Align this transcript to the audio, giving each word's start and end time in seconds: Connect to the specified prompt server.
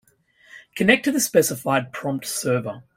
Connect 0.73 1.05
to 1.05 1.11
the 1.11 1.19
specified 1.19 1.93
prompt 1.93 2.25
server. 2.25 2.81